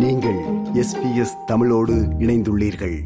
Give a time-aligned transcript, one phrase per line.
[0.00, 0.38] நீங்கள்
[0.74, 3.00] எஸ்பிஎஸ் தமிழோடு இணைந்துள்ளீர்கள்.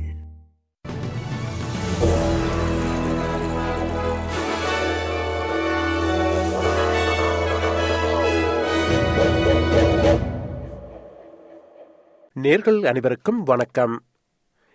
[12.42, 14.02] நேர்கள் அனைவருக்கும் வணக்கம்.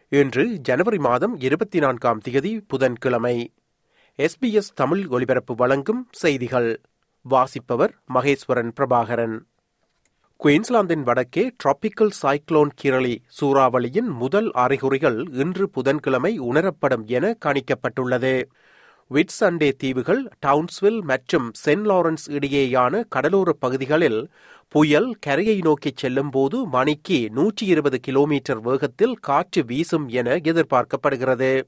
[0.10, 3.54] இன்று ஜனவரி மாதம் இருபத்தி நான்காம் தேதி புதன்கிழமை
[4.18, 6.82] எஸ்பிஎஸ் தமிழ் ஒலிபரப்பு வழங்கும் செய்திகள்.
[7.22, 9.48] வாசிப்பவர் மகேஸ்வரன் பிரபாகரன்.
[10.44, 18.44] குயின்ஸ்லாந்தின் வடக்கே டிராபிக்கல் சைக்ளோன் கிரளி சூறாவளியின் முதல் அறிகுறிகள் இன்று புதன்கிழமை உணரப்படும் என கணிக்கப்பட்டுள்ளது.
[19.12, 24.30] விட்சண்டே தீவுகள் டவுன்ஸ்வில் மற்றும் சென்ட் லாரன்ஸ் இடையேயான கடலோர பகுதிகளில்
[24.68, 31.64] புயல் கரையை நோக்கிச் செல்லும்போது மணிக்கு நூற்றி இருபது கிலோமீட்டர் வேகத்தில் காற்று வீசும் என எதிர்பார்க்கப்படுகிறது.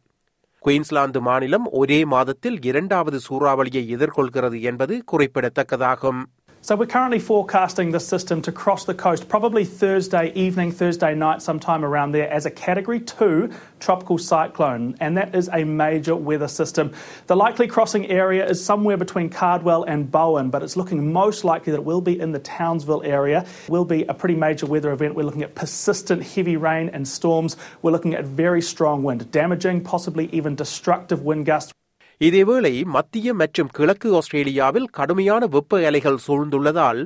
[0.60, 6.20] குயின்ஸ்லாந்து மாநிலம் ஒரே மாதத்தில் இரண்டாவது சூறாவளியை எதிர்கொள்கிறது என்பது குறிப்பிடத்தக்கதாகும்.
[6.64, 11.42] So we're currently forecasting this system to cross the coast probably Thursday evening, Thursday night,
[11.42, 16.48] sometime around there, as a Category 2 tropical cyclone, and that is a major weather
[16.48, 16.94] system.
[17.26, 21.72] The likely crossing area is somewhere between Cardwell and Bowen, but it's looking most likely
[21.72, 23.44] that it will be in the Townsville area.
[23.64, 25.16] It will be a pretty major weather event.
[25.16, 27.58] We're looking at persistent heavy rain and storms.
[27.82, 31.74] We're looking at very strong wind, damaging, possibly even destructive wind gusts.
[32.22, 37.00] இதேவேளை மத்திய மற்றும் கிழக்கு ஆஸ்திரேலியாவில் கடுமையான வெப்ப அலைகள் சூழ்ந்துள்ளதால்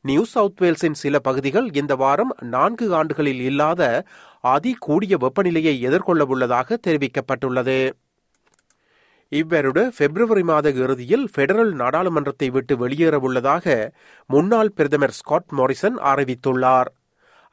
[0.00, 3.80] new south வேல்ஸின் சில பகுதிகள் இந்த வாரம் நான்கு ஆண்டுகளில் இல்லாத
[4.40, 7.80] அதி கூடிய வெப்பநிலையை எதிர்கொள்ளவுள்ளதாக தெரிவிக்கப்பட்டுள்ளது.
[9.32, 13.66] இவ்வருட பிப்ரவரி மாத இறுதியில் பெடரல் நாடாளுமன்றத்தை விட்டு வெளியேறவுள்ளதாக
[14.30, 16.90] முன்னாள் பிரதமர் ஸ்காட் மாரிசன் அறிவித்துள்ளார்.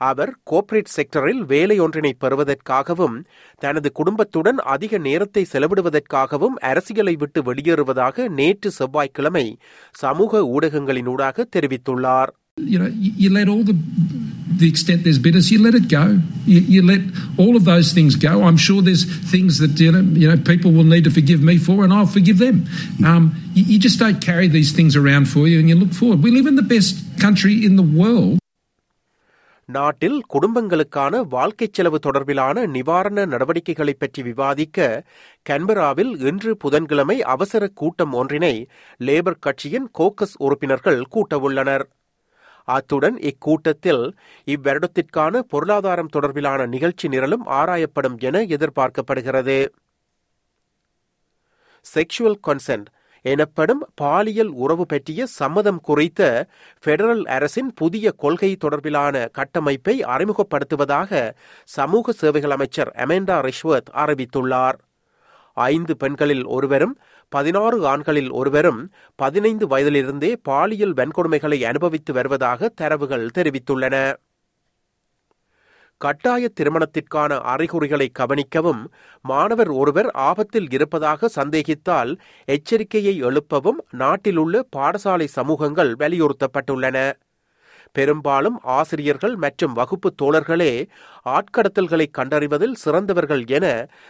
[0.09, 3.15] அவர் கோர்ப்பரேட் செக்டரில் வேலை ஒன்றினை பெறுவதற்காகவும்
[3.59, 9.45] தனது குடும்பத்துடன் அதிக நேரத்தை செலவிடுவதற்காகவும் அரசியலை விட்டு வெளியேறுவதாக நேற்று செவ்வாய்க்கிழமை
[10.03, 13.75] சமூக ஊடகங்களினூடாக தெரிவித்துள்ளார் You know, you, you let all the
[14.61, 16.19] the extent there's bitterness, you let it go.
[16.45, 17.01] You, you let
[17.37, 18.31] all of those things go.
[18.43, 19.03] I'm sure there's
[19.33, 22.07] things that you know, you know people will need to forgive me for, and I'll
[22.07, 22.57] forgive them.
[23.05, 26.23] Um, you, you just don't carry these things around for you, and you look forward.
[26.23, 28.39] We live in the best country in the world.
[29.69, 34.77] நாட்டில் குடும்பங்களுக்கான வாழ்க்கை செலவு தொடர்பிலான நிவாரண நடவடிக்கைகளை பற்றி விவாதிக்க
[35.49, 38.53] கன்பராவில் இன்று புதன்கிழமை அவசர கூட்டம் ஒன்றினை
[38.99, 41.85] லேபர் கட்சியின் கோக்கஸ் உறுப்பினர்கள் கூட்டவுள்ளனர்.
[42.67, 44.03] அத்துடன் இக்கூட்டத்தில்
[44.47, 49.59] இவ்வருடத்திற்கான பொருளாதாரம் தொடர்பிலான நிகழ்ச்சி நிரலும் ஆராயப்படும் என எதிர்பார்க்கப்படுகிறது.
[51.85, 52.87] செக்ஷுவல் கன்சென்ட்
[53.21, 56.47] எனப்படும் பாலியல் உறவு பற்றிய சம்மதம் குறித்த
[56.85, 61.31] பெடரல் அரசின் புதிய கொள்கை தொடர்பிலான கட்டமைப்பை அறிமுகப்படுத்துவதாக
[61.63, 64.77] சமூக சேவைகள் அமைச்சர் அமெண்டா ரிஷ்வத் அறிவித்துள்ளார்.
[65.53, 66.97] ஐந்து பெண்களில் ஒருவரும்
[67.29, 74.13] பதினாறு ஆண்களில் ஒருவரும் பதினைந்து வயதிலிருந்தே பாலியல் வன்கொடுமைகளை அனுபவித்து வருவதாக தரவுகள் தெரிவித்துள்ளன.
[76.03, 78.81] கட்டாய திருமணத்திற்கான அறிகுறிகளை கவனிக்கவும்
[79.21, 82.11] மாணவர் ஒருவர் ஆபத்தில் இருப்பதாக சந்தேகித்தால்
[82.47, 86.97] எச்சரிக்கையை எழுப்பவும் நாட்டிலுள்ள பாடசாலை சமூகங்கள் வலியுறுத்தப்பட்டுள்ளன.
[87.91, 90.73] பெரும்பாலும் ஆசிரியர்கள் மற்றும் வகுப்பு தோழர்களே
[91.35, 93.65] ஆட்கடத்தல்களை கண்டறிவதில் சிறந்தவர்கள் என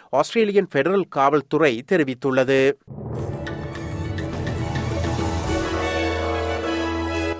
[0.10, 2.62] ஆஸ்திரேலியன் பெடரல் காவல்துறை தெரிவித்துள்ளது.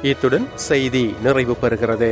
[0.02, 2.12] இத்துடன் செய்தி நிறைவு பெறுகிறது